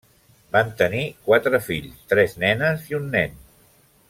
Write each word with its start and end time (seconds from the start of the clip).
Van 0.55 0.71
tenir 0.79 1.03
quatre 1.27 1.61
fills, 1.67 2.01
tres 2.15 2.35
nenes 2.47 2.89
i 2.93 3.01
un 3.03 3.09
nen. 3.19 3.41